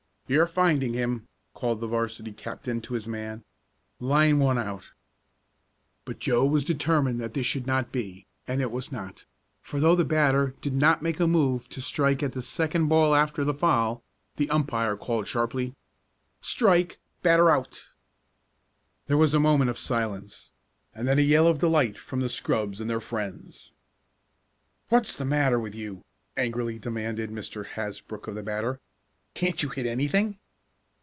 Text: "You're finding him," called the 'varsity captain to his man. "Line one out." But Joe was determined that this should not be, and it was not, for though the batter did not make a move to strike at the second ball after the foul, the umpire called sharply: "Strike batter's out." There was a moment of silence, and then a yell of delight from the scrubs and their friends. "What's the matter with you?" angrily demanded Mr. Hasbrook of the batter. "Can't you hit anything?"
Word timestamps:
"You're 0.27 0.47
finding 0.47 0.93
him," 0.93 1.27
called 1.53 1.81
the 1.81 1.87
'varsity 1.87 2.31
captain 2.31 2.79
to 2.83 2.93
his 2.93 3.05
man. 3.05 3.43
"Line 3.99 4.39
one 4.39 4.57
out." 4.57 4.91
But 6.05 6.19
Joe 6.19 6.45
was 6.45 6.63
determined 6.63 7.19
that 7.19 7.33
this 7.33 7.45
should 7.45 7.67
not 7.67 7.91
be, 7.91 8.27
and 8.47 8.61
it 8.61 8.71
was 8.71 8.93
not, 8.93 9.25
for 9.61 9.81
though 9.81 9.93
the 9.93 10.05
batter 10.05 10.55
did 10.61 10.73
not 10.73 11.01
make 11.01 11.19
a 11.19 11.27
move 11.27 11.67
to 11.71 11.81
strike 11.81 12.23
at 12.23 12.31
the 12.31 12.41
second 12.41 12.87
ball 12.87 13.13
after 13.13 13.43
the 13.43 13.53
foul, 13.53 14.05
the 14.37 14.49
umpire 14.49 14.95
called 14.95 15.27
sharply: 15.27 15.75
"Strike 16.39 17.01
batter's 17.21 17.49
out." 17.49 17.83
There 19.07 19.17
was 19.17 19.33
a 19.33 19.37
moment 19.41 19.69
of 19.69 19.77
silence, 19.77 20.53
and 20.95 21.09
then 21.09 21.19
a 21.19 21.23
yell 21.23 21.45
of 21.45 21.59
delight 21.59 21.97
from 21.97 22.21
the 22.21 22.29
scrubs 22.29 22.79
and 22.79 22.89
their 22.89 23.01
friends. 23.01 23.73
"What's 24.87 25.17
the 25.17 25.25
matter 25.25 25.59
with 25.59 25.75
you?" 25.75 26.05
angrily 26.37 26.79
demanded 26.79 27.31
Mr. 27.31 27.65
Hasbrook 27.65 28.29
of 28.29 28.35
the 28.35 28.43
batter. 28.43 28.79
"Can't 29.33 29.63
you 29.63 29.69
hit 29.69 29.85
anything?" 29.85 30.37